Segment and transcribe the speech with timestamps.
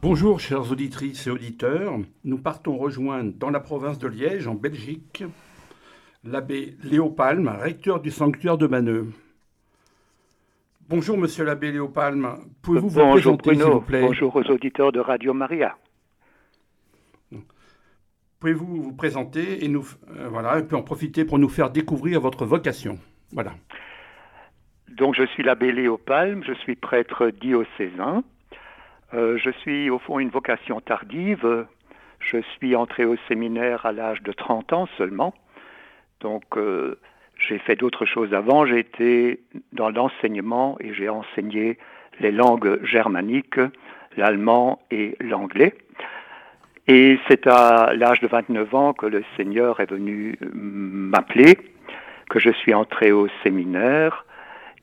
[0.00, 1.98] Bonjour chères auditrices et auditeurs.
[2.22, 5.24] Nous partons rejoindre dans la province de Liège, en Belgique,
[6.22, 9.08] l'abbé Léo Palme, recteur du sanctuaire de Banneux.
[10.88, 12.28] Bonjour monsieur l'abbé Léo Palme.
[12.62, 14.02] Pouvez-vous vous présenter s'il vous plaît?
[14.02, 15.76] Bonjour aux auditeurs de Radio Maria.
[18.38, 19.84] Pouvez-vous vous présenter et nous
[20.16, 23.00] euh, voilà et puis en profiter pour nous faire découvrir votre vocation.
[23.32, 23.52] Voilà.
[24.90, 28.22] Donc je suis l'abbé Léo Palme, je suis prêtre diocésain.
[29.14, 31.66] Euh, je suis au fond une vocation tardive.
[32.20, 35.34] Je suis entré au séminaire à l'âge de 30 ans seulement.
[36.20, 36.98] Donc euh,
[37.38, 38.66] j'ai fait d'autres choses avant.
[38.66, 39.40] J'ai été
[39.72, 41.78] dans l'enseignement et j'ai enseigné
[42.20, 43.60] les langues germaniques,
[44.16, 45.74] l'allemand et l'anglais.
[46.86, 51.58] Et c'est à l'âge de 29 ans que le Seigneur est venu m'appeler,
[52.28, 54.24] que je suis entré au séminaire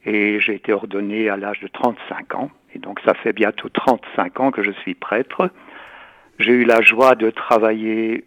[0.05, 2.51] et j'ai été ordonné à l'âge de 35 ans.
[2.73, 5.49] Et donc ça fait bientôt 35 ans que je suis prêtre.
[6.39, 8.25] J'ai eu la joie de travailler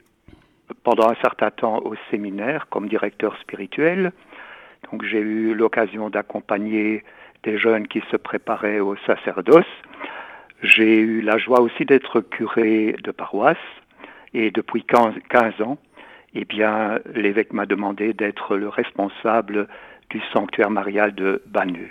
[0.83, 4.13] pendant un certain temps au séminaire comme directeur spirituel.
[4.91, 7.05] Donc j'ai eu l'occasion d'accompagner
[7.45, 9.67] des jeunes qui se préparaient au sacerdoce.
[10.63, 13.57] J'ai eu la joie aussi d'être curé de paroisse
[14.35, 15.15] et depuis 15
[15.63, 15.79] ans,
[16.35, 19.69] eh bien, l'évêque m'a demandé d'être le responsable
[20.11, 21.91] du sanctuaire marial de Banneux.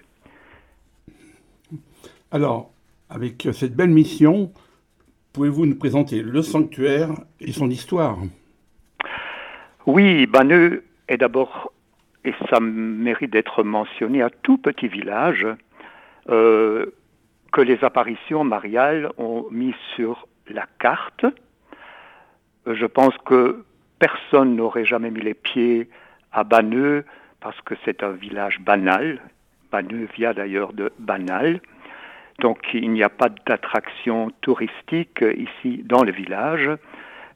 [2.32, 2.72] Alors,
[3.10, 4.52] avec cette belle mission,
[5.34, 8.18] pouvez-vous nous présenter le sanctuaire et son histoire?
[9.86, 11.72] Oui, Banneux est d'abord,
[12.26, 15.48] et ça mérite d'être mentionné, un tout petit village
[16.30, 16.88] euh,
[17.54, 21.26] que les apparitions mariales ont mis sur la carte.
[22.66, 23.64] Je pense que
[24.00, 25.90] personne n'aurait jamais mis les pieds
[26.34, 27.06] à Banneux
[27.42, 29.22] parce que c'est un village banal.
[29.72, 31.62] Banneux vient d'ailleurs de banal.
[32.40, 36.70] Donc il n'y a pas d'attraction touristique ici dans le village,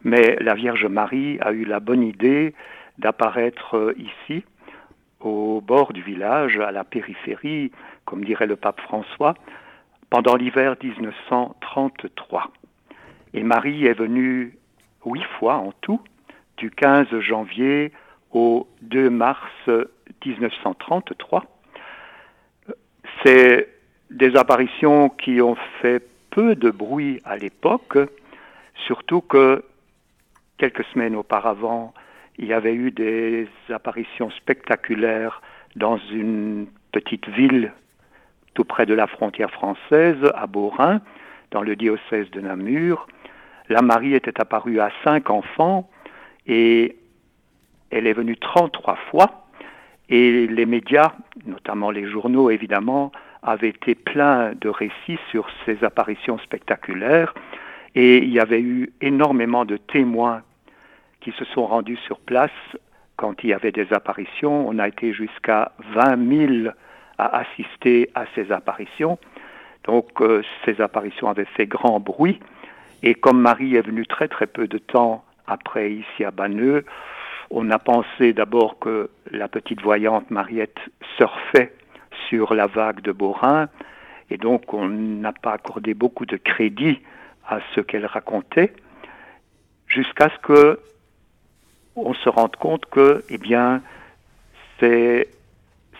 [0.04, 2.54] mais la Vierge Marie a eu la bonne idée
[3.00, 4.44] d'apparaître ici,
[5.20, 7.72] au bord du village, à la périphérie,
[8.06, 9.34] comme dirait le pape François,
[10.10, 12.52] pendant l'hiver 1933.
[13.34, 14.56] Et Marie est venue
[15.06, 16.02] huit fois en tout,
[16.58, 17.92] du 15 janvier
[18.34, 19.70] au 2 mars
[20.26, 21.46] 1933.
[23.24, 23.70] C'est
[24.10, 27.98] des apparitions qui ont fait peu de bruit à l'époque,
[28.86, 29.64] surtout que
[30.58, 31.94] quelques semaines auparavant,
[32.38, 35.42] il y avait eu des apparitions spectaculaires
[35.76, 37.72] dans une petite ville
[38.54, 41.02] tout près de la frontière française, à Beaurain,
[41.52, 43.08] dans le diocèse de Namur.
[43.70, 45.90] La Marie était apparue à cinq enfants
[46.48, 46.98] et
[47.92, 49.46] elle est venue 33 fois.
[50.10, 51.14] Et les médias,
[51.46, 53.12] notamment les journaux évidemment,
[53.44, 57.34] avaient été pleins de récits sur ces apparitions spectaculaires.
[57.96, 60.44] Et il y avait eu énormément de témoins
[61.22, 62.52] qui se sont rendus sur place
[63.16, 64.68] quand il y avait des apparitions.
[64.68, 66.74] On a été jusqu'à 20 000
[67.18, 69.18] à assister à ces apparitions.
[69.86, 72.40] Donc euh, ces apparitions avaient fait grand bruit.
[73.04, 76.86] Et comme Marie est venue très très peu de temps après ici à Banneux,
[77.52, 80.80] on a pensé d'abord que la petite voyante Mariette
[81.18, 81.74] surfait
[82.30, 83.68] sur la vague de Borin,
[84.30, 87.02] et donc on n'a pas accordé beaucoup de crédit
[87.48, 88.74] à ce qu'elle racontait,
[89.88, 90.80] jusqu'à ce que
[91.98, 93.82] on se rende compte que, eh bien,
[94.80, 95.28] c'est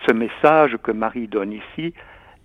[0.06, 1.92] ce message que Marie donne ici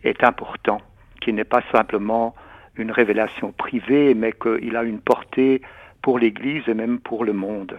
[0.04, 0.82] est important,
[1.22, 2.36] qui n'est pas simplement
[2.76, 5.62] une révélation privée, mais qu'il a une portée
[6.02, 7.78] pour l'Église et même pour le monde.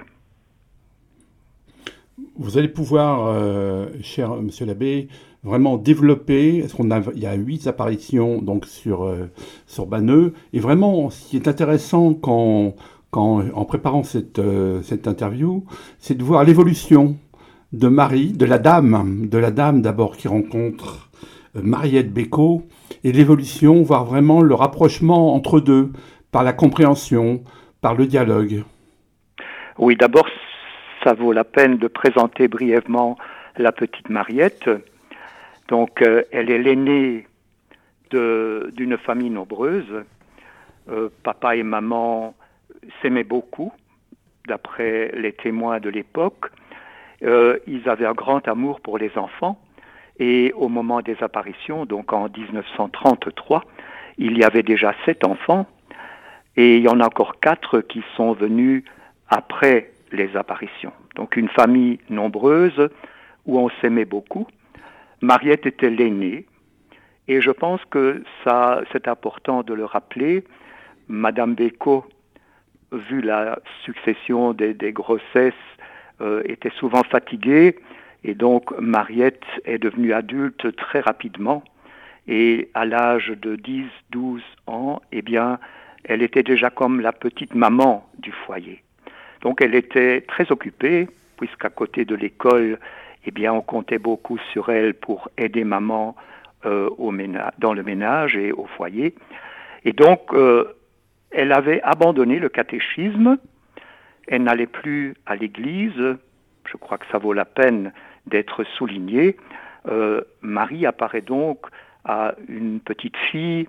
[2.36, 5.08] Vous allez pouvoir, euh, cher Monsieur l'abbé,
[5.42, 6.60] vraiment développer.
[6.60, 9.30] Parce qu'on a, il y a huit apparitions donc sur euh,
[9.66, 12.74] sur Banneux, et vraiment, ce qui est intéressant quand,
[13.10, 15.64] quand en préparant cette euh, cette interview,
[15.98, 17.16] c'est de voir l'évolution
[17.72, 21.10] de Marie, de la dame, de la dame d'abord qui rencontre
[21.54, 22.62] Mariette Bécaud,
[23.04, 25.92] et l'évolution, voire vraiment le rapprochement entre deux
[26.30, 27.42] par la compréhension,
[27.80, 28.62] par le dialogue.
[29.78, 30.26] Oui, d'abord,
[31.02, 33.16] ça vaut la peine de présenter brièvement
[33.56, 34.68] la petite Mariette.
[35.68, 37.26] Donc, euh, elle est l'aînée
[38.10, 40.04] d'une famille nombreuse.
[40.88, 42.34] Euh, papa et maman
[43.02, 43.72] s'aimaient beaucoup,
[44.46, 46.50] d'après les témoins de l'époque.
[47.22, 49.60] Euh, ils avaient un grand amour pour les enfants.
[50.18, 53.64] Et au moment des apparitions, donc en 1933,
[54.16, 55.66] il y avait déjà sept enfants.
[56.56, 58.84] Et il y en a encore quatre qui sont venus
[59.28, 60.92] après les apparitions.
[61.16, 62.88] Donc une famille nombreuse
[63.46, 64.46] où on s'aimait beaucoup.
[65.20, 66.46] Mariette était l'aînée
[67.26, 70.44] et je pense que ça, c'est important de le rappeler
[71.08, 72.04] Madame Bécaud,
[72.92, 75.54] vu la succession des, grossesses,
[76.20, 77.78] euh, était souvent fatiguée
[78.24, 81.62] et donc Mariette est devenue adulte très rapidement
[82.26, 85.58] et à l'âge de 10-12 ans, eh bien,
[86.04, 88.82] elle était déjà comme la petite maman du foyer.
[89.42, 92.78] Donc elle était très occupée puisqu'à côté de l'école,
[93.24, 96.16] eh bien, on comptait beaucoup sur elle pour aider maman
[96.66, 97.12] euh, au
[97.58, 99.14] dans le ménage et au foyer.
[99.84, 100.76] Et donc, euh,
[101.30, 103.38] elle avait abandonné le catéchisme,
[104.26, 106.16] elle n'allait plus à l'église,
[106.64, 107.92] je crois que ça vaut la peine
[108.26, 109.36] d'être souligné.
[109.88, 111.66] Euh, Marie apparaît donc
[112.04, 113.68] à une petite fille,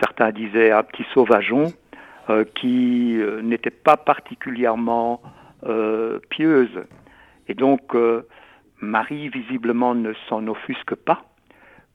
[0.00, 1.72] certains disaient un petit sauvageon,
[2.54, 5.22] qui n'était pas particulièrement
[6.30, 6.82] pieuse.
[7.48, 7.94] Et donc,
[8.80, 11.24] Marie, visiblement, ne s'en offusque pas,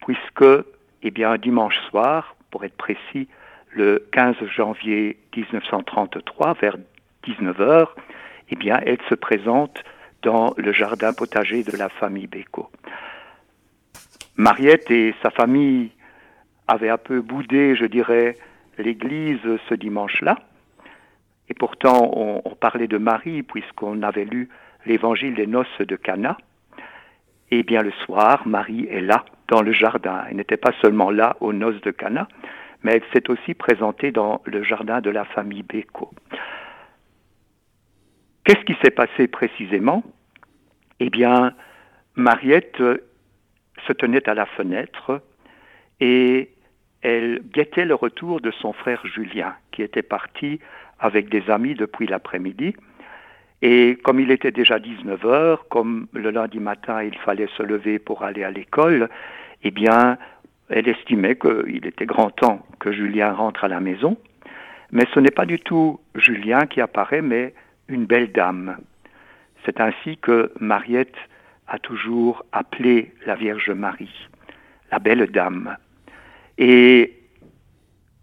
[0.06, 0.66] puisque,
[1.04, 3.28] eh bien, un dimanche soir, pour être précis,
[3.72, 6.78] le 15 janvier 1933, vers
[7.26, 7.88] 19h,
[8.50, 9.84] eh bien, elle se présente
[10.22, 12.70] dans le jardin potager de la famille Béco.
[14.38, 15.92] Mariette et sa famille
[16.68, 18.38] avaient un peu boudé, je dirais,
[18.78, 19.40] l'église
[19.70, 20.38] ce dimanche-là.
[21.50, 24.50] Et pourtant, on, parlait de Marie puisqu'on avait lu
[24.86, 26.38] l'évangile des noces de Cana.
[27.52, 30.26] Et bien le soir, Marie est là, dans le jardin.
[30.30, 32.28] Elle n'était pas seulement là aux noces de Cana,
[32.84, 36.12] mais elle s'est aussi présentée dans le jardin de la famille Béco.
[38.44, 40.04] Qu'est-ce qui s'est passé précisément?
[41.00, 41.54] Eh bien,
[42.16, 42.82] Mariette
[43.86, 45.22] se tenait à la fenêtre
[46.00, 46.50] et
[47.08, 50.60] elle guettait le retour de son frère Julien, qui était parti
[51.00, 52.76] avec des amis depuis l'après-midi.
[53.62, 57.98] Et comme il était déjà 19 heures, comme le lundi matin il fallait se lever
[57.98, 59.08] pour aller à l'école,
[59.64, 60.18] eh bien,
[60.70, 64.18] elle estimait qu'il était grand temps que Julien rentre à la maison.
[64.92, 67.54] Mais ce n'est pas du tout Julien qui apparaît, mais
[67.88, 68.80] une belle dame.
[69.64, 71.16] C'est ainsi que Mariette
[71.70, 74.28] a toujours appelé la Vierge Marie,
[74.92, 75.78] la belle dame.
[76.58, 77.14] Et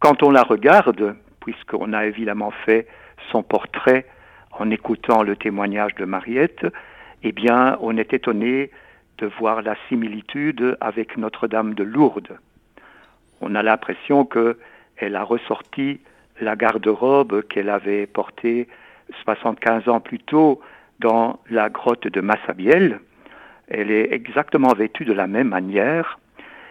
[0.00, 2.86] quand on la regarde, puisqu'on a évidemment fait
[3.30, 4.06] son portrait
[4.52, 6.66] en écoutant le témoignage de Mariette,
[7.22, 8.70] eh bien, on est étonné
[9.18, 12.38] de voir la similitude avec Notre-Dame de Lourdes.
[13.40, 16.00] On a l'impression qu'elle a ressorti
[16.40, 18.68] la garde-robe qu'elle avait portée
[19.22, 20.60] 75 ans plus tôt
[21.00, 23.00] dans la grotte de Massabielle.
[23.68, 26.18] Elle est exactement vêtue de la même manière.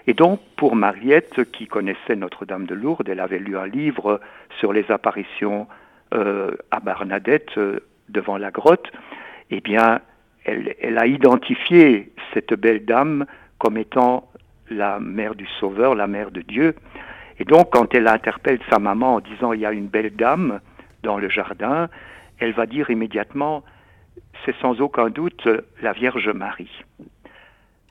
[0.07, 4.19] Et donc, pour Mariette, qui connaissait Notre-Dame de Lourdes, elle avait lu un livre
[4.59, 5.67] sur les apparitions
[6.13, 7.79] euh, à Barnadette euh,
[8.09, 8.91] devant la grotte,
[9.49, 10.01] eh bien,
[10.45, 13.25] elle, a identifié cette belle dame
[13.57, 14.29] comme étant
[14.69, 16.75] la mère du Sauveur, la mère de Dieu.
[17.39, 20.59] Et donc, quand elle interpelle sa maman en disant il y a une belle dame
[21.01, 21.89] dans le jardin,
[22.39, 23.63] elle va dire immédiatement
[24.45, 25.47] c'est sans aucun doute
[25.81, 26.83] la Vierge Marie.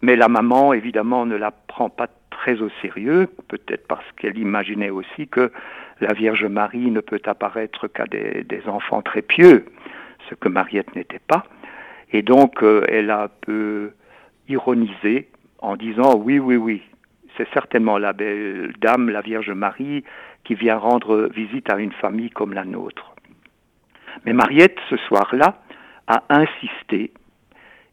[0.02, 4.90] Mais la maman, évidemment, ne la prend pas très au sérieux, peut-être parce qu'elle imaginait
[4.90, 5.52] aussi que
[6.00, 9.64] la Vierge Marie ne peut apparaître qu'à des, enfants très pieux,
[10.28, 11.44] ce que Mariette n'était pas.
[12.12, 13.93] Et donc, euh, elle a un peu
[14.49, 15.28] ironisé
[15.60, 16.82] en disant oui, oui, oui,
[17.37, 20.05] c'est certainement la belle dame, la Vierge Marie,
[20.44, 23.14] qui vient rendre visite à une famille comme la nôtre.
[24.24, 25.62] Mais Mariette, ce soir-là,
[26.08, 27.12] a insisté,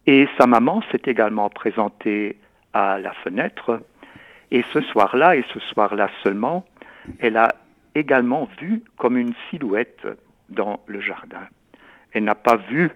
[0.06, 2.38] et sa maman s'est également présentée
[2.74, 3.82] à la fenêtre,
[4.51, 6.65] et ce soir-là, et ce soir-là seulement,
[7.20, 7.50] elle a
[7.96, 10.08] également vu comme une silhouette
[10.50, 11.48] dans le jardin.
[12.12, 12.91] Elle n'a pas vu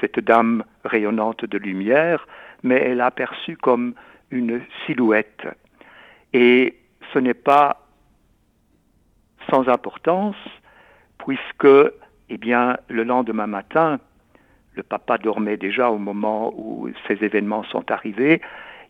[0.00, 2.26] cette dame rayonnante de lumière,
[2.62, 3.94] mais elle a aperçu comme
[4.30, 5.46] une silhouette.
[6.32, 6.76] Et
[7.12, 7.86] ce n'est pas
[9.50, 10.36] sans importance,
[11.18, 11.92] puisque,
[12.28, 13.98] eh bien, le lendemain matin,
[14.76, 18.40] le papa dormait déjà au moment où ces événements sont arrivés,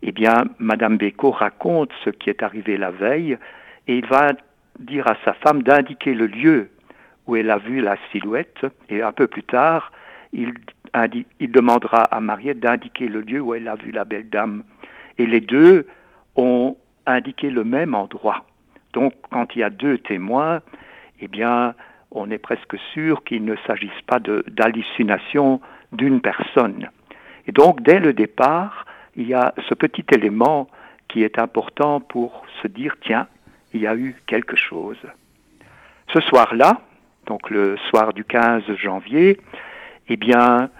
[0.02, 3.38] eh bien, Madame Bécaud raconte ce qui est arrivé la veille,
[3.86, 4.32] et il va
[4.78, 6.70] dire à sa femme d'indiquer le lieu
[7.26, 9.92] où elle a vu la silhouette, et un peu plus tard,
[10.32, 10.52] il,
[11.40, 14.64] demandera à Mariette d'indiquer le lieu où elle a vu la belle dame.
[15.18, 15.86] Et les deux
[16.36, 16.76] ont
[17.06, 18.44] indiqué le même endroit.
[18.92, 20.60] Donc, quand il y a deux témoins,
[21.20, 21.74] eh bien,
[22.10, 25.60] on est presque sûr qu'il ne s'agisse pas d'hallucination
[25.92, 26.88] d'une personne.
[27.46, 30.68] Et donc, dès le départ, il y a ce petit élément
[31.08, 33.28] qui est important pour se dire, tiens,
[33.72, 34.98] il y a eu quelque chose.
[36.12, 36.80] Ce soir-là,
[37.26, 39.40] donc le soir du 15 janvier,
[40.08, 40.70] eh bien,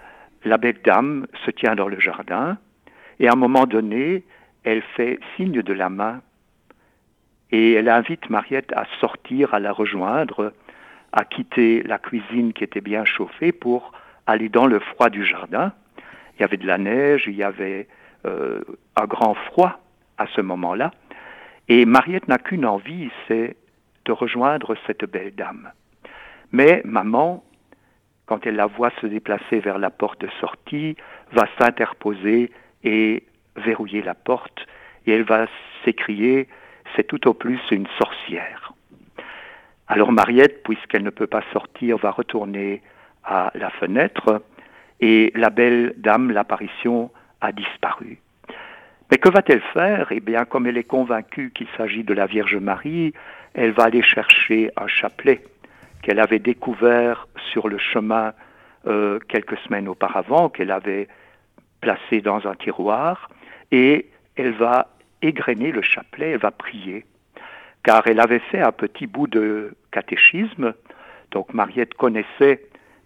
[0.45, 2.59] la belle dame se tient dans le jardin
[3.19, 4.25] et à un moment donné,
[4.65, 6.21] elle fait signe de la main
[7.51, 10.53] et elle invite Mariette à sortir, à la rejoindre
[11.13, 13.93] a quitté la cuisine qui était bien chauffée pour
[14.27, 15.73] aller dans le froid du jardin.
[16.37, 17.89] Il y avait de la neige, il y avait
[18.27, 18.61] euh,
[18.97, 19.81] un grand froid
[20.19, 20.91] à ce moment-là.
[21.69, 23.57] Et Mariette n'a qu'une envie, c'est
[24.05, 25.71] de rejoindre cette belle dame.
[26.53, 27.45] Mais maman,
[28.27, 30.97] quand elle la voit se déplacer vers la porte de sortie,
[31.33, 32.53] va s'interposer
[32.85, 33.25] et
[33.57, 34.67] verrouiller la porte,
[35.07, 35.47] et elle va
[35.85, 36.49] s'écrier,
[36.95, 38.73] c'est tout au plus une sorcière.
[39.89, 42.83] Alors Mariette, puisqu'elle ne peut pas sortir, va retourner
[43.27, 44.43] à la fenêtre,
[45.01, 48.19] et la belle dame, l'apparition, a disparu.
[49.11, 50.09] Mais que va-t-elle faire?
[50.11, 53.13] Eh bien, comme elle est convaincue qu'il s'agit de la Vierge Marie,
[53.55, 55.43] elle va aller chercher un chapelet
[56.03, 58.33] qu'elle avait découvert sur le chemin
[58.87, 61.09] euh, quelques semaines auparavant, qu'elle avait
[61.81, 63.29] placé dans un tiroir,
[63.71, 64.07] et
[64.37, 64.89] elle va
[65.23, 67.05] égrener le chapelet, elle va prier,
[67.83, 70.75] car elle avait fait un petit bout de catéchisme,
[71.31, 72.61] donc Mariette connaissait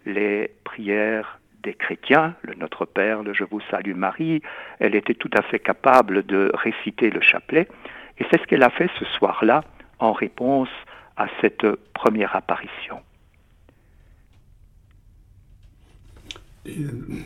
[0.05, 4.41] les prières des chrétiens, le Notre Père, le Je vous salue Marie,
[4.79, 7.67] elle était tout à fait capable de réciter le chapelet,
[8.17, 9.63] et c'est ce qu'elle a fait ce soir-là
[9.99, 10.69] en réponse
[11.17, 12.99] à cette première apparition.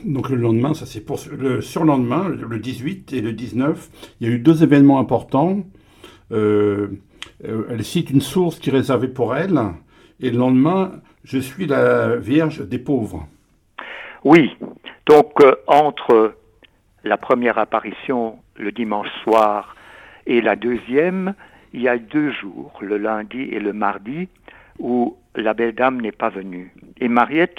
[0.05, 3.89] donc le lendemain, ça c'est pour le surlendemain, le 18 et le 19,
[4.19, 5.65] il y a eu deux événements importants.
[6.31, 6.87] Euh,
[7.43, 9.59] euh, elle cite une source qui est réservée pour elle,
[10.21, 13.27] et le lendemain, je suis la Vierge des pauvres.
[14.23, 14.55] Oui,
[15.07, 16.35] donc euh, entre
[17.03, 19.75] la première apparition le dimanche soir
[20.25, 21.33] et la deuxième,
[21.73, 24.29] il y a deux jours, le lundi et le mardi,
[24.79, 26.73] où la belle dame n'est pas venue.
[26.99, 27.57] Et Mariette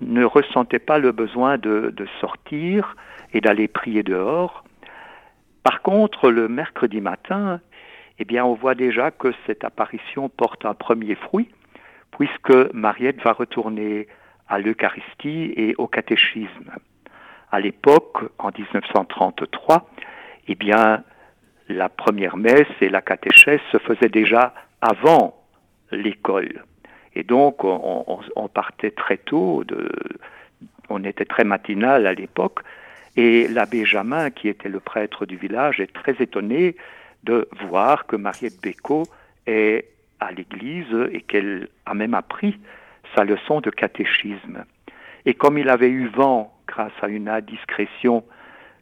[0.00, 2.96] ne ressentait pas le besoin de, sortir
[3.32, 4.64] et d'aller prier dehors.
[5.62, 7.60] Par contre, le mercredi matin,
[8.18, 11.48] eh bien, on voit déjà que cette apparition porte un premier fruit,
[12.16, 14.06] puisque Mariette va retourner
[14.48, 16.70] à l'Eucharistie et au catéchisme.
[17.50, 19.88] À l'époque, en 1933,
[20.48, 21.02] eh bien,
[21.68, 25.42] la première messe et la catéchèse se faisaient déjà avant
[25.90, 26.64] l'école.
[27.14, 29.64] Et donc, on, partait très tôt,
[30.88, 32.60] on était très matinal à l'époque,
[33.16, 36.74] et l'abbé Jamin, qui était le prêtre du village, est très étonné
[37.22, 39.04] de voir que Mariette Bécaud
[39.46, 42.58] est à l'église et qu'elle a même appris
[43.14, 44.64] sa leçon de catéchisme.
[45.26, 48.24] Et comme il avait eu vent, grâce à une indiscrétion,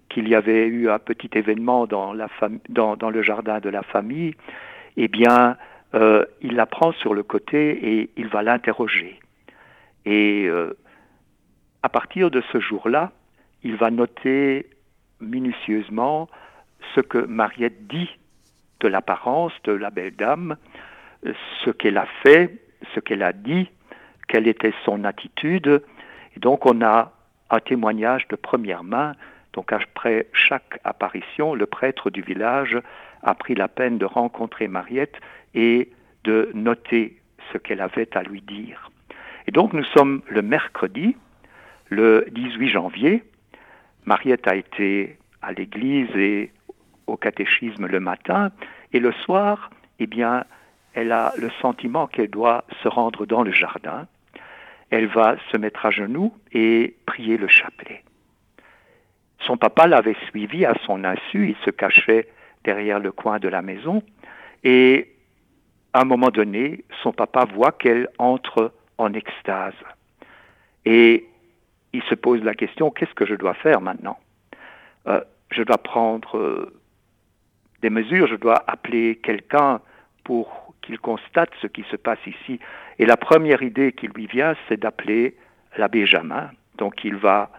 [0.09, 4.35] qu'il y avait eu un petit événement dans, le jardin de la famille,
[4.97, 5.57] eh bien,
[5.95, 9.19] euh, il la prend sur le côté et il va l'interroger.
[10.05, 10.77] Et euh,
[11.83, 13.13] à partir de ce jour-là,
[13.63, 14.67] il va noter
[15.21, 16.29] minutieusement
[16.95, 18.11] ce que Mariette dit
[18.81, 20.57] de l'apparence de la belle dame,
[21.65, 22.59] ce qu'elle a fait,
[22.95, 23.71] ce qu'elle a dit,
[24.29, 25.83] quelle était son attitude.
[26.37, 27.13] Et donc on a
[27.51, 29.15] un témoignage de première main.
[29.53, 32.79] Donc après chaque apparition, le prêtre du village
[33.23, 35.17] a pris la peine de rencontrer Mariette
[35.55, 35.91] et
[36.25, 37.21] de noter
[37.53, 38.91] ce qu'elle avait à lui dire.
[39.47, 41.17] Et donc nous sommes le mercredi,
[41.89, 43.23] le 18 janvier.
[44.07, 46.51] Mariette a été à l'église et
[47.07, 48.51] au catéchisme le matin,
[48.93, 50.45] et le soir, eh bien,
[50.95, 54.07] elle a le sentiment qu'elle doit se rendre dans le jardin.
[54.91, 58.05] Elle va se mettre à genoux et prier le chapelet.
[59.41, 62.29] Son papa l'avait suivi à son insu, il se cachait
[62.65, 64.03] derrière le coin de la maison,
[64.63, 65.13] et
[65.93, 69.75] à un moment donné, son papa voit qu'elle entre en extase.
[70.85, 71.27] Et
[71.93, 74.19] il se pose la question, qu'est-ce que je dois faire maintenant?
[75.09, 75.21] Euh,
[75.51, 76.73] Je dois prendre euh,
[77.83, 79.81] des mesures, je dois appeler quelqu'un
[80.25, 82.59] pour qu'il constate ce qui se passe ici.
[82.99, 85.37] Et la première idée qui lui vient, c'est d'appeler
[85.77, 86.51] l'abbé Jamin.
[86.79, 87.51] Donc il va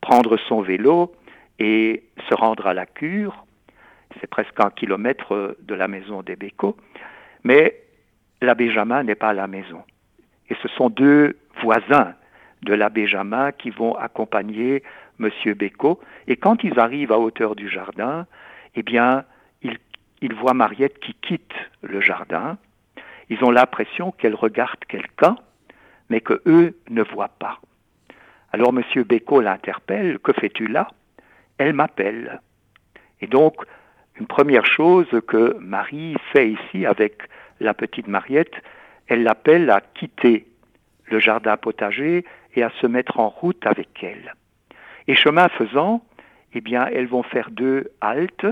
[0.00, 1.14] prendre son vélo
[1.58, 3.44] et se rendre à la cure.
[4.20, 6.76] C'est presque un kilomètre de la maison des Bécots.
[7.42, 7.80] Mais
[8.40, 9.82] l'abbé Jamin n'est pas à la maison.
[10.48, 12.14] Et ce sont deux voisins
[12.62, 14.82] de l'abbé Jamin qui vont accompagner
[15.20, 15.30] M.
[15.54, 16.00] Bécaud.
[16.26, 18.26] Et quand ils arrivent à hauteur du jardin,
[18.74, 19.24] eh bien,
[20.24, 22.58] ils, voient Mariette qui quitte le jardin.
[23.30, 25.36] Ils ont l'impression qu'elle regarde quelqu'un,
[26.08, 27.60] mais que eux ne voient pas.
[28.52, 29.02] Alors M.
[29.02, 30.88] Bécaud l'interpelle, que fais-tu là?
[31.58, 32.40] Elle m'appelle.
[33.20, 33.56] Et donc,
[34.18, 37.22] une première chose que Marie fait ici avec
[37.60, 38.54] la petite Mariette,
[39.08, 40.46] elle l'appelle à quitter
[41.06, 44.34] le jardin potager et à se mettre en route avec elle.
[45.06, 46.02] Et chemin faisant,
[46.54, 48.46] eh bien, elles vont faire deux haltes.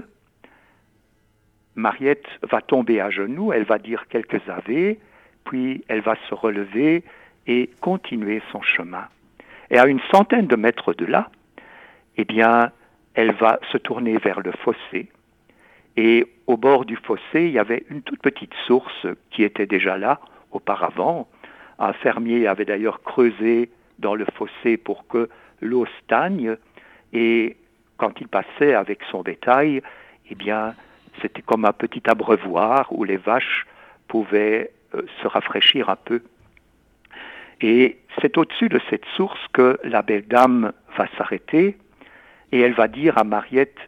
[1.75, 4.97] Mariette va tomber à genoux, elle va dire quelques ave,
[5.45, 7.03] puis elle va se relever
[7.47, 9.07] et continuer son chemin.
[9.71, 11.31] Et à une centaine de mètres de là,
[12.17, 12.71] eh bien,
[13.15, 15.09] elle va se tourner vers le fossé.
[15.97, 19.99] Et au bord du fossé, il y avait une toute petite source qui était déjà
[19.99, 21.29] là auparavant.
[21.79, 25.29] Un fermier avait d'ailleurs creusé dans le fossé pour que
[25.61, 26.57] l'eau stagne.
[27.13, 27.57] Et
[27.97, 29.83] quand il passait avec son bétail,
[30.31, 30.75] eh bien,
[31.21, 33.67] c'était comme un petit abreuvoir où les vaches
[34.09, 36.23] pouvaient euh, se rafraîchir un peu.
[37.61, 41.77] Et c'est au-dessus de cette source que la belle dame va s'arrêter
[42.51, 43.79] et elle va dire à Mariette,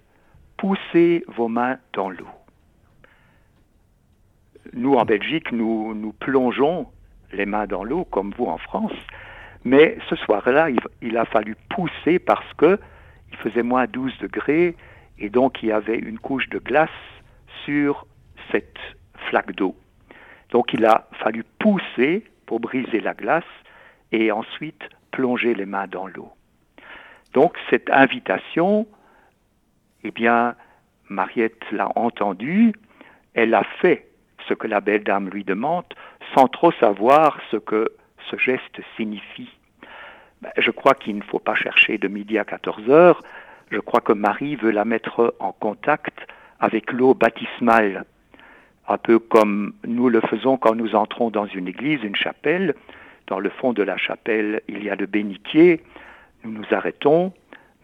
[0.56, 2.28] poussez vos mains dans l'eau.
[4.72, 6.86] Nous, en Belgique, nous, plongeons
[7.32, 8.94] les mains dans l'eau, comme vous en France,
[9.64, 10.68] mais ce soir-là,
[11.02, 12.78] il, a fallu pousser parce que
[13.30, 14.76] il faisait moins 12 degrés
[15.18, 16.90] et donc il y avait une couche de glace
[17.64, 18.06] sur
[18.50, 18.78] cette
[19.28, 19.76] flaque d'eau.
[20.50, 23.44] Donc il a fallu pousser pour briser la glace
[24.12, 26.32] et ensuite plonger les mains dans l'eau.
[27.32, 28.86] Donc cette invitation,
[30.04, 30.54] eh bien,
[31.08, 32.72] Mariette l'a entendue,
[33.34, 34.08] elle a fait
[34.48, 35.86] ce que la belle dame lui demande
[36.34, 37.92] sans trop savoir ce que
[38.30, 39.50] ce geste signifie.
[40.42, 43.22] Ben, je crois qu'il ne faut pas chercher de midi à 14 heures.
[43.74, 46.16] Je crois que Marie veut la mettre en contact
[46.60, 48.04] avec l'eau baptismale,
[48.86, 52.76] un peu comme nous le faisons quand nous entrons dans une église, une chapelle.
[53.26, 55.82] Dans le fond de la chapelle, il y a le bénitier.
[56.44, 57.32] Nous nous arrêtons,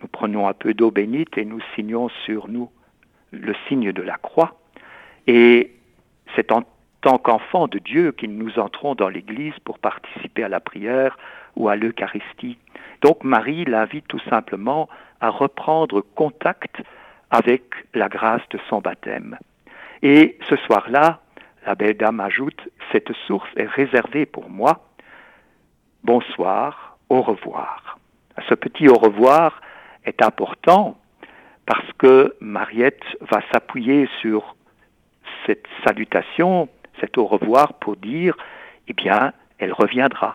[0.00, 2.70] nous prenons un peu d'eau bénite et nous signons sur nous
[3.32, 4.60] le signe de la croix.
[5.26, 5.72] Et
[6.36, 6.62] c'est en
[7.00, 11.18] tant qu'enfants de Dieu que nous entrons dans l'Église pour participer à la prière
[11.56, 12.58] ou à l'Eucharistie.
[13.02, 14.88] Donc Marie l'invite tout simplement
[15.20, 16.76] à reprendre contact
[17.30, 17.62] avec
[17.94, 19.38] la grâce de son baptême.
[20.02, 21.20] Et ce soir-là,
[21.66, 24.84] la belle dame ajoute, cette source est réservée pour moi.
[26.04, 27.98] Bonsoir, au revoir.
[28.48, 29.60] Ce petit au revoir
[30.04, 30.96] est important
[31.66, 34.56] parce que Mariette va s'appuyer sur
[35.46, 36.68] cette salutation,
[37.00, 38.36] cet au revoir pour dire,
[38.88, 40.34] eh bien, elle reviendra.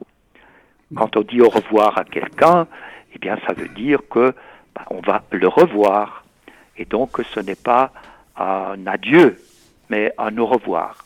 [0.96, 2.68] Quand on dit au revoir à quelqu'un,
[3.14, 4.34] eh bien, ça veut dire que
[4.76, 6.26] bah, on va le revoir.
[6.78, 7.92] Et donc, ce n'est pas
[8.38, 9.38] un adieu,
[9.90, 11.06] mais un au revoir.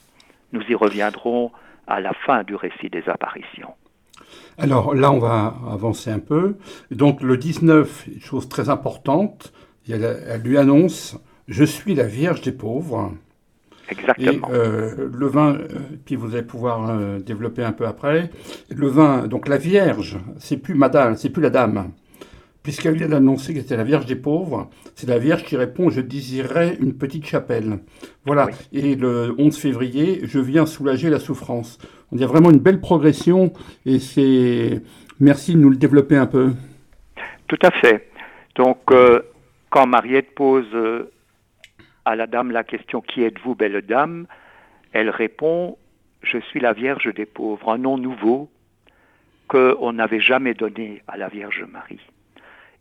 [0.51, 1.51] Nous y reviendrons
[1.87, 3.73] à la fin du récit des apparitions.
[4.57, 6.57] Alors là, on va avancer un peu.
[6.91, 9.53] Donc le 19, une chose très importante,
[9.89, 13.13] elle, lui annonce Je suis la Vierge des pauvres.
[13.89, 14.49] Exactement.
[14.49, 15.67] Et, euh, le vin, euh,
[16.05, 18.29] puis vous allez pouvoir euh, développer un peu après.
[18.69, 21.91] Le vin, donc la Vierge, c'est plus Madame, c'est plus la Dame
[22.69, 26.01] puisqu'elle vient d'annoncer que c'était la Vierge des pauvres, c'est la Vierge qui répond Je
[26.01, 27.79] désirerais une petite chapelle.
[28.25, 28.47] Voilà.
[28.71, 31.79] Et le 11 février, je viens soulager la souffrance.
[32.11, 33.53] On y a vraiment une belle progression
[33.87, 34.83] et c'est.
[35.19, 36.51] Merci de nous le développer un peu.
[37.47, 38.11] Tout à fait.
[38.53, 39.23] Donc, euh,
[39.71, 41.11] quand Mariette pose euh,
[42.05, 44.27] à la dame la question Qui êtes-vous, belle dame?
[44.93, 45.75] Elle répond
[46.21, 48.47] Je suis la Vierge des pauvres, un nom nouveau
[49.47, 51.99] qu'on n'avait jamais donné à la Vierge Marie.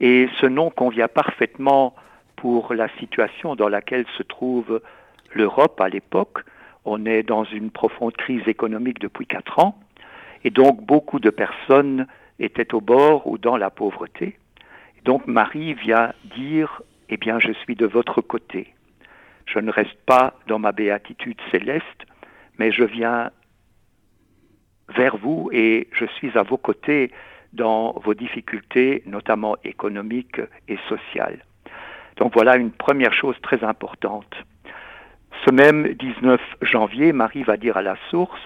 [0.00, 1.94] Et ce nom convient parfaitement
[2.36, 4.80] pour la situation dans laquelle se trouve
[5.34, 6.38] l'Europe à l'époque.
[6.84, 9.78] On est dans une profonde crise économique depuis quatre ans,
[10.44, 12.06] et donc beaucoup de personnes
[12.38, 14.38] étaient au bord ou dans la pauvreté.
[14.98, 18.74] Et donc Marie vient dire, eh bien, je suis de votre côté.
[19.46, 22.06] Je ne reste pas dans ma béatitude céleste,
[22.58, 23.30] mais je viens
[24.88, 27.10] vers vous et je suis à vos côtés
[27.52, 31.44] dans vos difficultés, notamment économiques et sociales.
[32.16, 34.34] Donc voilà une première chose très importante.
[35.44, 38.40] Ce même 19 janvier, Marie va dire à la source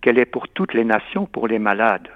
[0.00, 2.08] qu'elle est pour toutes les nations, pour les malades.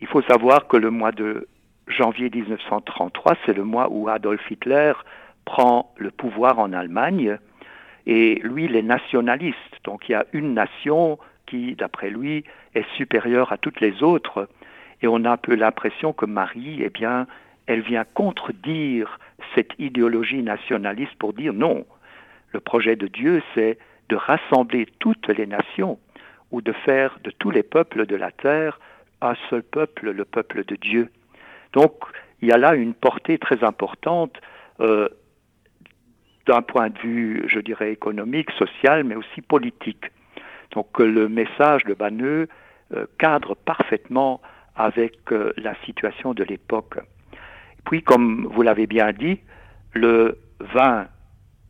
[0.00, 1.48] Il faut savoir que le mois de
[1.86, 4.92] janvier 1933, c'est le mois où Adolf Hitler
[5.44, 7.38] prend le pouvoir en Allemagne
[8.06, 9.56] et lui, il est nationaliste.
[9.84, 11.18] Donc il y a une nation
[11.52, 14.48] qui, d'après lui, est supérieure à toutes les autres.
[15.02, 17.26] Et on a un peu l'impression que Marie, eh bien,
[17.66, 19.18] elle vient contredire
[19.54, 21.84] cette idéologie nationaliste pour dire non.
[22.52, 25.98] Le projet de Dieu, c'est de rassembler toutes les nations
[26.52, 28.80] ou de faire de tous les peuples de la terre
[29.20, 31.10] un seul peuple, le peuple de Dieu.
[31.74, 31.92] Donc,
[32.40, 34.40] il y a là une portée très importante
[34.80, 35.08] euh,
[36.46, 40.06] d'un point de vue, je dirais, économique, social, mais aussi politique.
[40.72, 42.48] Donc le message de Banneux
[42.94, 44.40] euh, cadre parfaitement
[44.76, 46.98] avec euh, la situation de l'époque.
[47.86, 49.40] Puis, comme vous l'avez bien dit,
[49.94, 51.06] le 20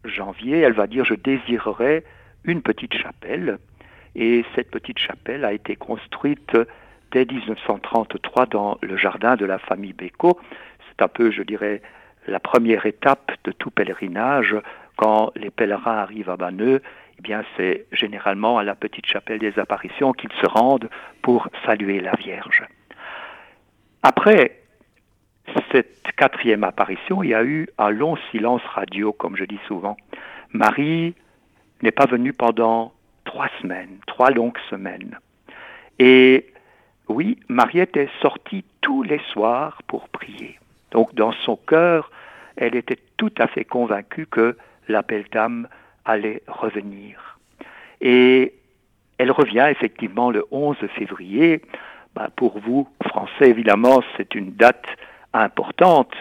[0.04, 2.04] janvier, elle va dire je désirerais
[2.44, 3.58] une petite chapelle.
[4.14, 6.56] Et cette petite chapelle a été construite
[7.12, 10.38] dès 1933 dans le jardin de la famille Bécaud.
[10.88, 11.82] C'est un peu, je dirais,
[12.26, 14.56] la première étape de tout pèlerinage.
[14.96, 16.82] Quand les pèlerins arrivent à Banneux,
[17.24, 20.90] eh bien, c'est généralement à la petite chapelle des apparitions qu'ils se rendent
[21.22, 22.64] pour saluer la Vierge.
[24.02, 24.58] Après
[25.70, 29.96] cette quatrième apparition, il y a eu un long silence radio, comme je dis souvent.
[30.52, 31.14] Marie
[31.82, 32.92] n'est pas venue pendant
[33.24, 35.16] trois semaines, trois longues semaines.
[36.00, 36.52] Et
[37.06, 40.58] oui, Mariette est sortie tous les soirs pour prier.
[40.90, 42.11] Donc dans son cœur,
[42.56, 44.56] elle était tout à fait convaincue que
[44.88, 45.68] la belle dame
[46.04, 47.38] allait revenir.
[48.00, 48.54] Et
[49.18, 51.62] elle revient effectivement le 11 février.
[52.14, 54.84] Ben, pour vous, Français, évidemment, c'est une date
[55.32, 56.12] importante,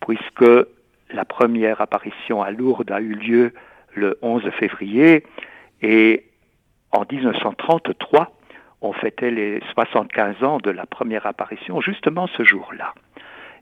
[0.00, 0.44] puisque
[1.10, 3.52] la première apparition à Lourdes a eu lieu
[3.94, 5.24] le 11 février,
[5.82, 6.24] et
[6.90, 8.32] en 1933,
[8.80, 12.94] on fêtait les 75 ans de la première apparition justement ce jour-là.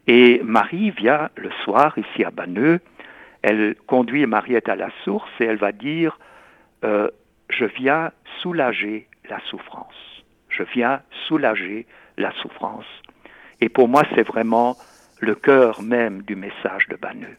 [0.06, 2.80] Et Marie vient le soir ici à Banneux,
[3.42, 6.18] elle conduit Mariette à la source et elle va dire
[6.84, 7.08] euh,
[7.48, 9.94] Je viens soulager la souffrance.
[10.48, 12.86] Je viens soulager la souffrance.
[13.60, 14.76] Et pour moi, c'est vraiment
[15.20, 17.36] le cœur même du message de Banneux.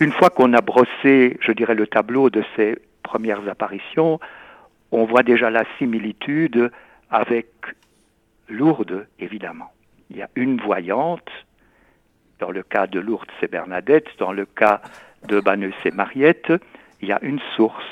[0.00, 4.18] Une fois qu'on a brossé, je dirais, le tableau de ces premières apparitions,
[4.92, 6.70] on voit déjà la similitude
[7.10, 7.48] avec
[8.48, 9.72] Lourdes, évidemment.
[10.10, 11.30] Il y a une voyante,
[12.40, 14.80] dans le cas de Lourdes, c'est Bernadette, dans le cas
[15.28, 16.52] de Banneux, c'est Mariette.
[17.00, 17.84] Il y a une source,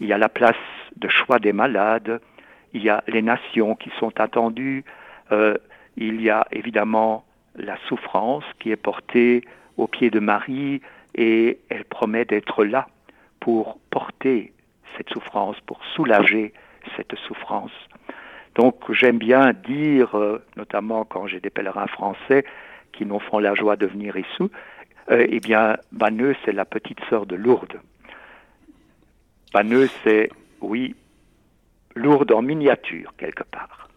[0.00, 0.56] il y a la place
[0.96, 2.20] de choix des malades,
[2.72, 4.84] il y a les nations qui sont attendues,
[5.32, 5.54] euh,
[5.96, 7.24] il y a évidemment
[7.56, 9.44] la souffrance qui est portée
[9.76, 10.80] au pied de Marie
[11.14, 12.88] et elle promet d'être là
[13.40, 14.52] pour porter
[14.96, 16.52] cette souffrance, pour soulager
[16.96, 17.72] cette souffrance.
[18.54, 22.44] Donc j'aime bien dire, euh, notamment quand j'ai des pèlerins français
[22.96, 24.50] qui nous font la joie de venir ici,
[25.10, 27.80] euh, eh bien, Banneux, c'est la petite sœur de Lourdes.
[29.52, 30.30] Banneux, c'est,
[30.60, 30.94] oui,
[31.94, 33.88] Lourdes en miniature, quelque part.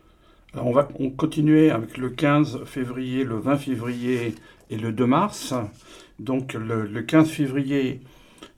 [0.54, 4.36] Alors on va continuer avec le 15 février, le 20 février
[4.70, 5.54] et le 2 mars.
[6.20, 8.02] Donc le, le 15 février,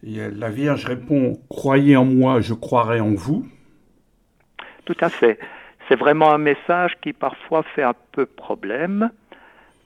[0.04, 3.48] la Vierge répond Croyez en moi, je croirai en vous.
[4.86, 5.40] Tout à fait.
[5.88, 9.10] C'est vraiment un message qui parfois fait un peu problème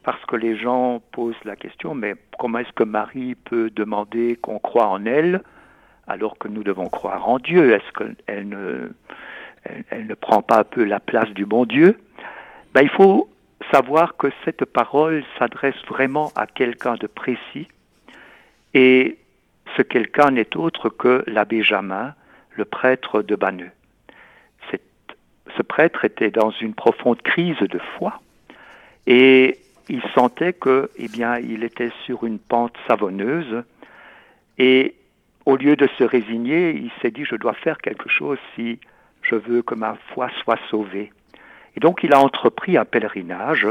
[0.03, 4.59] parce que les gens posent la question mais comment est-ce que Marie peut demander qu'on
[4.59, 5.41] croit en elle
[6.07, 7.73] alors que nous devons croire en Dieu?
[7.73, 11.97] Est-ce qu'elle ne, prend pas un peu la place du bon Dieu?
[12.73, 13.29] Ben, Il faut
[13.71, 17.67] savoir que cette parole s'adresse vraiment à quelqu'un de précis
[18.73, 19.17] et
[19.77, 22.13] ce quelqu'un n'est autre que l'abbé Jamin,
[22.51, 23.71] le prêtre de Banneux.
[25.57, 28.19] Ce prêtre était dans une profonde crise de foi
[29.05, 33.63] et il sentait que, eh bien, il était sur une pente savonneuse
[34.57, 34.95] et
[35.45, 38.79] au lieu de se résigner, il s'est dit je dois faire quelque chose si
[39.21, 41.11] je veux que ma foi soit sauvée.
[41.75, 43.67] Et donc il a entrepris un pèlerinage,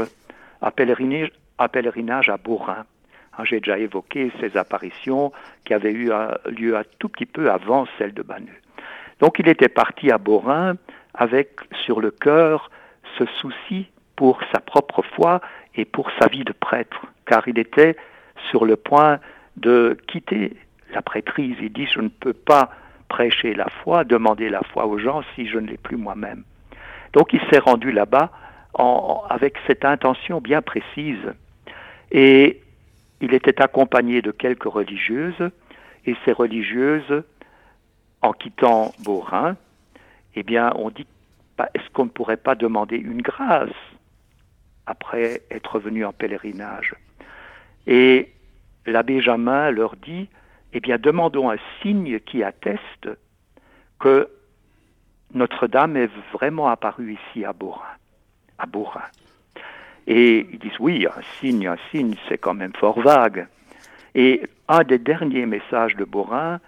[0.61, 2.85] un pèlerinage, à Bourrin.
[3.37, 5.31] Hein, j'ai déjà évoqué ces apparitions
[5.65, 6.11] qui avaient eu
[6.47, 8.59] lieu un tout petit peu avant celle de Banneux.
[9.19, 10.75] Donc il était parti à Borin
[11.13, 12.69] avec sur le cœur
[13.17, 15.41] ce souci pour sa propre foi
[15.75, 17.95] et pour sa vie de prêtre, car il était
[18.49, 19.19] sur le point
[19.57, 20.55] de quitter
[20.93, 21.55] la prêtrise.
[21.61, 22.69] Il dit, je ne peux pas
[23.09, 26.43] prêcher la foi, demander la foi aux gens si je ne l'ai plus moi-même.
[27.13, 28.31] Donc il s'est rendu là-bas
[29.29, 31.33] avec cette intention bien précise.
[32.11, 32.61] Et
[33.21, 35.49] il était accompagné de quelques religieuses,
[36.05, 37.23] et ces religieuses,
[38.21, 39.55] en quittant Beaurain,
[40.35, 41.05] eh bien, on dit,
[41.57, 43.69] bah, est-ce qu'on ne pourrait pas demander une grâce
[44.85, 46.95] après être venu en pèlerinage
[47.87, 48.31] Et
[48.85, 50.29] l'abbé Jamin leur dit,
[50.73, 53.09] eh bien, demandons un signe qui atteste
[53.99, 54.29] que
[55.33, 57.81] Notre-Dame est vraiment apparue ici à Beaurain.
[58.57, 58.65] À.
[60.07, 63.47] Et ils disent oui, un signe, un signe, c'est quand même fort vague.
[64.15, 66.59] Et un des derniers messages de Borin,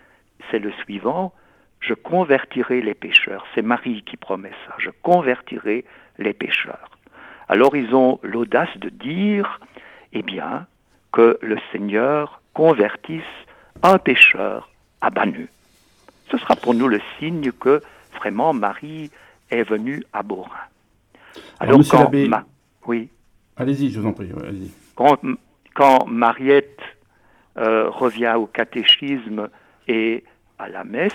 [0.50, 1.34] c'est le suivant,
[1.80, 3.46] je convertirai les pécheurs.
[3.54, 5.86] C'est Marie qui promet ça, je convertirai
[6.18, 6.95] les pécheurs.
[7.48, 9.60] Alors ils ont l'audace de dire,
[10.14, 10.68] eh bien,
[11.12, 13.24] que le Seigneur convertisse
[13.84, 14.70] un pécheur
[15.02, 15.50] à Banu.
[16.32, 17.82] Ce sera pour nous le signe que
[18.16, 19.12] vraiment Marie
[19.52, 20.50] est venue à Borin.
[21.60, 22.12] Alors, quand,
[22.88, 23.10] oui.
[23.58, 24.32] Allez-y, je vous en prie.
[24.96, 26.80] Quand, Mariette
[27.58, 29.50] euh, revient au catéchisme
[29.88, 30.24] et
[30.58, 31.14] à la messe,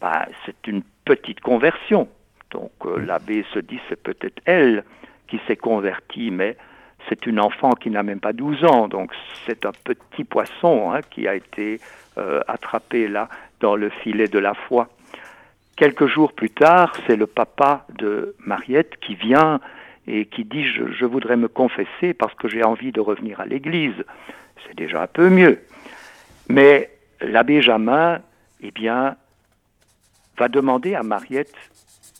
[0.00, 2.08] bah, c'est une petite conversion.
[2.50, 4.84] Donc euh, l'abbé se dit c'est peut-être elle
[5.28, 6.56] qui s'est convertie, mais
[7.08, 9.12] c'est une enfant qui n'a même pas 12 ans, donc
[9.44, 11.80] c'est un petit poisson hein, qui a été
[12.18, 13.28] euh, attrapé là
[13.60, 14.88] dans le filet de la foi.
[15.76, 19.60] Quelques jours plus tard, c'est le papa de Mariette qui vient
[20.06, 23.46] et qui dit je, je voudrais me confesser parce que j'ai envie de revenir à
[23.46, 24.04] l'église.
[24.66, 25.60] C'est déjà un peu mieux.
[26.48, 28.20] Mais l'abbé Jamin,
[28.62, 29.16] eh bien,
[30.38, 31.54] va demander à Mariette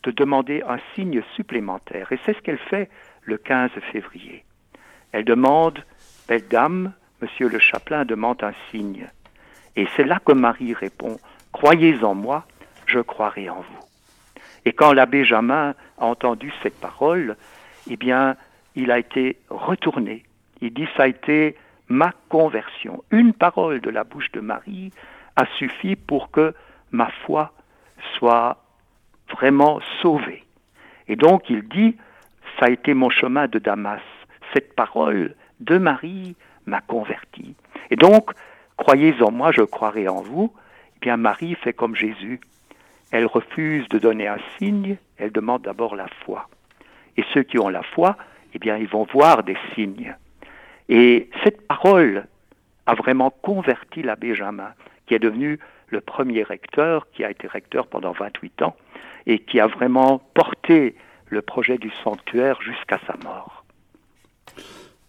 [0.07, 2.13] de demander un signe supplémentaire.
[2.13, 2.89] Et c'est ce qu'elle fait
[3.23, 4.45] le 15 février.
[5.13, 5.85] Elle demande,
[6.29, 9.07] belle dame, monsieur le chapelain demande un signe.
[9.75, 11.19] Et c'est là que Marie répond,
[11.53, 12.47] croyez en moi,
[12.87, 13.87] je croirai en vous.
[14.65, 17.37] Et quand l'abbé Jamin a entendu cette parole,
[17.89, 18.37] eh bien,
[18.75, 20.25] il a été retourné.
[20.61, 21.57] Il dit, ça a été
[21.89, 23.05] ma conversion.
[23.11, 24.93] Une parole de la bouche de Marie
[25.37, 26.55] a suffi pour que
[26.91, 27.53] ma foi
[28.17, 28.66] soit
[29.39, 30.45] vraiment sauvée.
[31.09, 31.97] Et donc il dit,
[32.59, 34.01] ça a été mon chemin de Damas.
[34.55, 37.55] Cette parole de Marie m'a converti.
[37.91, 38.31] Et donc,
[38.77, 40.53] croyez en moi, je croirai en vous.
[40.97, 42.41] Eh bien, Marie fait comme Jésus.
[43.13, 46.49] Elle refuse de donner un signe, elle demande d'abord la foi.
[47.17, 48.17] Et ceux qui ont la foi,
[48.55, 50.15] eh bien, ils vont voir des signes.
[50.89, 52.27] Et cette parole
[52.87, 54.73] a vraiment converti l'abbé Jamin,
[55.07, 58.77] qui est devenu le premier recteur, qui a été recteur pendant 28 ans,
[59.27, 60.95] et qui a vraiment porté
[61.29, 63.65] le projet du sanctuaire jusqu'à sa mort.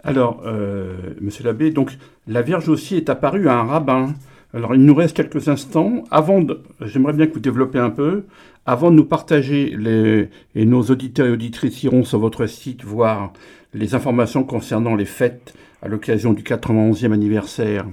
[0.04, 1.92] Alors, euh, monsieur l'abbé, donc
[2.28, 4.14] la Vierge aussi est apparue à un rabbin.
[4.54, 6.04] Alors, il nous reste quelques instants.
[6.12, 6.44] Avant,
[6.82, 8.26] j'aimerais bien que vous développiez un peu.
[8.66, 13.34] Avant de nous partager, les, et nos auditeurs et auditrices iront sur votre site voir
[13.74, 17.86] les informations concernant les fêtes à l'occasion du 91e anniversaire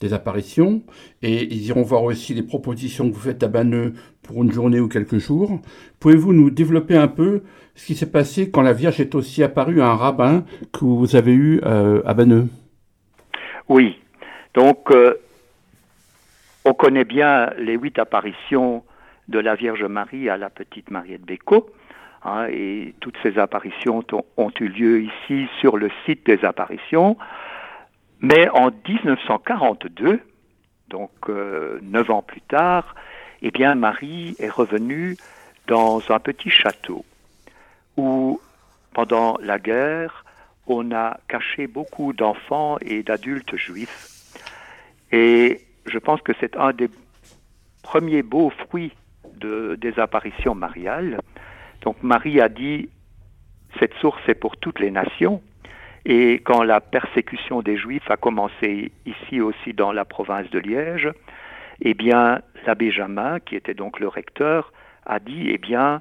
[0.00, 0.82] des apparitions.
[1.22, 3.94] Et ils iront voir aussi les propositions que vous faites à Banneux
[4.28, 5.58] pour une journée ou quelques jours.
[6.00, 7.42] Pouvez-vous nous développer un peu
[7.74, 11.16] ce qui s'est passé quand la Vierge est aussi apparue à un rabbin que vous
[11.16, 12.46] avez eu euh, à Banneux?
[13.68, 13.98] Oui.
[14.54, 15.14] Donc, euh,
[16.64, 18.84] on connaît bien les huit apparitions
[19.28, 21.70] de la Vierge Marie à la petite Mariette Bécaud.
[22.24, 24.02] Hein, et toutes ces apparitions
[24.36, 27.16] ont, eu lieu ici sur le site des apparitions.
[28.20, 30.20] Mais en 1942,
[30.88, 32.94] donc euh, neuf ans plus tard,
[33.42, 35.16] eh bien Marie est revenue
[35.66, 37.04] dans un petit château
[37.96, 38.40] où,
[38.94, 40.24] pendant la guerre,
[40.66, 44.34] on a caché beaucoup d'enfants et d'adultes juifs.
[45.12, 46.90] Et je pense que c'est un des
[47.82, 48.92] premiers beaux fruits
[49.36, 51.20] de, des apparitions mariales,
[51.82, 52.88] donc Marie a dit,
[53.78, 55.42] cette source est pour toutes les nations.
[56.04, 61.10] Et quand la persécution des Juifs a commencé ici aussi dans la province de Liège,
[61.80, 64.72] eh bien, l'abbé Jamin, qui était donc le recteur,
[65.06, 66.00] a dit, eh bien,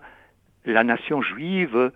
[0.65, 1.91] la nation juive,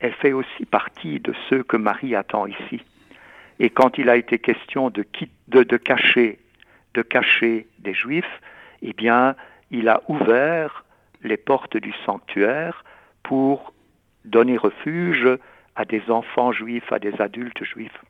[0.00, 2.82] elle fait aussi partie de ceux que Marie attend ici.
[3.58, 5.02] Et quand il a été question de,
[5.76, 6.38] cacher
[7.78, 8.40] des Juifs,
[8.82, 9.36] eh bien,
[9.70, 10.84] il a ouvert
[11.22, 12.84] les portes du sanctuaire
[13.22, 13.72] pour
[14.24, 15.28] donner refuge
[15.76, 18.00] à des enfants juifs, à des adultes juifs.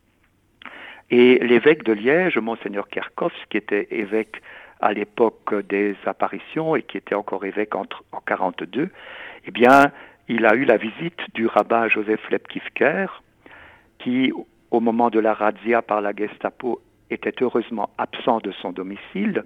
[1.11, 4.41] Et l'évêque de Liège, monseigneur Kerkhoff, qui était évêque
[4.81, 8.91] à l'époque des apparitions et qui était encore évêque en, en 42,
[9.47, 9.93] eh bien,
[10.29, 13.07] il a eu la visite du rabbin Joseph Lepkifker,
[13.99, 14.33] qui,
[14.71, 19.45] au moment de la razzia par la Gestapo, était heureusement absent de son domicile.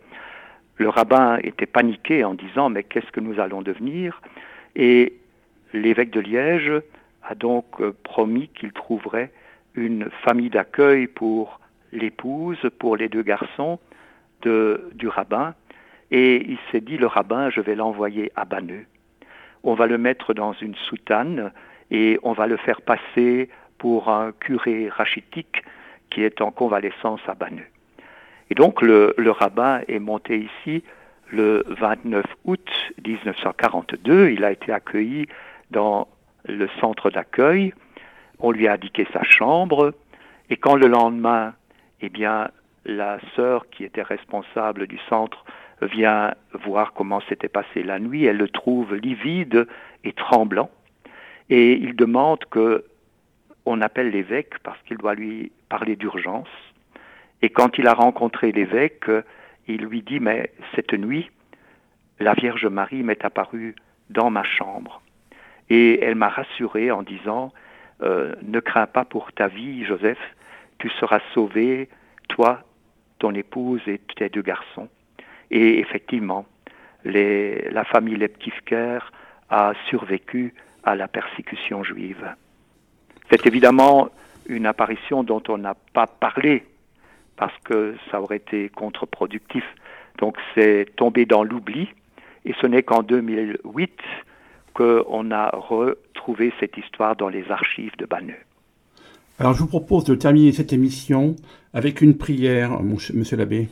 [0.76, 4.20] Le rabbin était paniqué en disant Mais qu'est-ce que nous allons devenir?
[4.76, 5.14] Et
[5.74, 6.72] L'évêque de Liège
[7.24, 9.32] a donc euh, promis qu'il trouverait
[9.74, 11.58] une famille d'accueil pour
[11.92, 13.80] l'épouse, pour les deux garçons
[14.42, 15.54] de, du rabbin,
[16.10, 18.86] et il s'est dit, le rabbin, je vais l'envoyer à Banneux.
[19.62, 21.52] On va le mettre dans une soutane
[21.90, 25.62] et on va le faire passer pour un curé rachitique
[26.10, 27.66] qui est en convalescence à Banneux.
[28.50, 30.84] Et donc le, le rabbin est monté ici
[31.30, 32.70] le 29 août
[33.04, 34.30] 1942.
[34.30, 35.26] Il a été accueilli
[35.70, 36.08] dans
[36.46, 37.72] le centre d'accueil.
[38.38, 39.94] On lui a indiqué sa chambre.
[40.50, 41.54] Et quand le lendemain,
[42.00, 42.50] eh bien,
[42.84, 45.44] la sœur qui était responsable du centre
[45.82, 49.66] vient voir comment s'était passée la nuit, elle le trouve livide
[50.04, 50.70] et tremblant.
[51.50, 52.84] Et il demande que
[53.66, 56.48] on appelle l'évêque parce qu'il doit lui parler d'urgence.
[57.42, 59.10] Et quand il a rencontré l'évêque,
[59.66, 61.30] il lui dit, mais cette nuit,
[62.20, 63.74] la Vierge Marie m'est apparue
[64.10, 65.02] dans ma chambre.
[65.70, 67.52] Et elle m'a rassuré en disant,
[68.02, 70.18] euh, ne crains pas pour ta vie, Joseph,
[70.78, 71.88] tu seras sauvé,
[72.28, 72.62] toi,
[73.24, 74.88] ton épouse et tes deux garçons.
[75.50, 76.44] Et effectivement,
[77.04, 78.98] la famille Leptifker
[79.48, 82.22] a survécu à la persécution juive.
[83.30, 84.10] C'est évidemment
[84.46, 86.66] une apparition dont on n'a pas parlé
[87.36, 89.64] parce que ça aurait été contre-productif.
[90.18, 91.88] Donc c'est tombé dans l'oubli
[92.44, 94.00] et ce n'est qu'en 2008
[94.74, 98.42] qu'on a retrouvé cette histoire dans les archives de Banneux.
[99.40, 101.34] Alors je vous propose de terminer cette émission
[101.72, 103.68] avec une prière, monsieur l'abbé.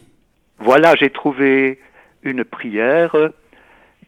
[0.58, 1.78] Voilà, j'ai trouvé
[2.24, 3.16] une prière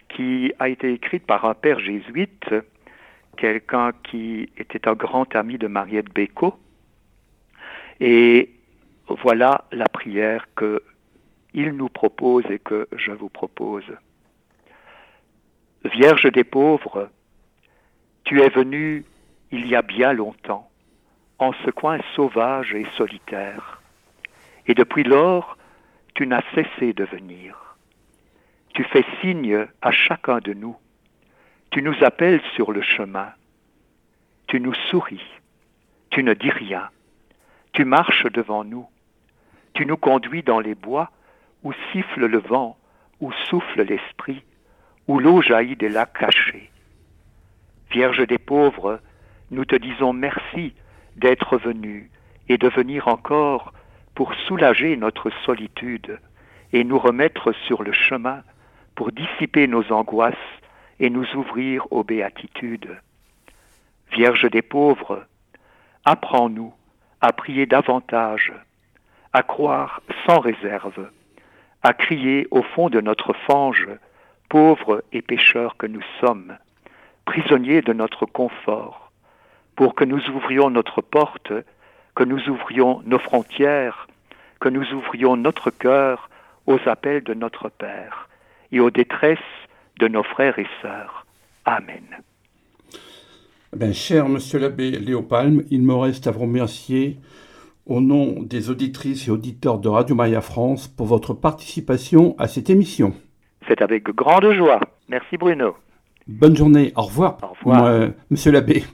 [0.09, 2.53] qui a été écrite par un père jésuite,
[3.37, 6.55] quelqu'un qui était un grand ami de Mariette Bécaud.
[8.01, 8.51] Et
[9.09, 10.83] voilà la prière que
[11.53, 13.85] il nous propose et que je vous propose.
[15.85, 17.11] Vierge des pauvres,
[18.25, 19.05] tu es venue
[19.53, 20.69] il y a bien longtemps,
[21.39, 23.81] en ce coin sauvage et solitaire,
[24.67, 25.57] et depuis lors,
[26.15, 27.77] tu n'as cessé de venir.
[28.75, 30.77] Tu fais signe à chacun de nous,
[31.71, 33.33] tu nous appelles sur le chemin,
[34.47, 35.25] tu nous souris,
[36.11, 36.89] tu ne dis rien,
[37.73, 38.87] tu marches devant nous,
[39.75, 41.11] tu nous conduis dans les bois
[41.65, 42.77] où siffle le vent,
[43.21, 44.43] où souffle l'esprit,
[45.09, 46.71] où l'eau jaillit des lacs cachés.
[47.91, 49.01] Vierge des pauvres,
[49.51, 50.75] nous te disons merci
[51.17, 52.11] d'être venu
[52.49, 53.73] et de venir encore
[54.15, 56.19] pour soulager notre solitude
[56.73, 58.43] et nous remettre sur le chemin
[58.95, 60.35] pour dissiper nos angoisses
[61.01, 63.01] et nous ouvrir aux béatitudes.
[64.13, 65.27] Vierge des pauvres,
[66.05, 66.73] apprends-nous
[67.21, 68.53] à prier davantage,
[69.33, 71.11] à croire sans réserve,
[71.83, 73.89] à crier au fond de notre fange,
[74.49, 76.57] pauvres et pécheurs que nous sommes,
[77.25, 79.04] prisonniers de notre confort,
[79.77, 81.53] pour que nous ouvrions notre porte,
[82.15, 84.07] que nous ouvrions nos frontières,
[84.61, 86.31] que nous ouvrions notre cœur
[86.67, 88.29] aux appels de notre Père
[88.73, 89.39] et aux détresses
[90.01, 91.27] de nos frères et sœurs.
[91.65, 92.05] Amen.
[93.75, 97.19] Ben, cher Monsieur l'abbé Léopalme, il me reste à vous remercier
[97.87, 102.71] au nom des auditrices et auditeurs de Radio Maria France pour votre participation à cette
[102.71, 103.15] émission.
[103.69, 104.81] C'est avec grande joie.
[105.09, 105.75] Merci Bruno.
[106.27, 106.93] Bonne journée.
[106.97, 107.39] Au revoir.
[107.43, 108.11] Au revoir.
[108.31, 108.85] Monsieur l'abbé.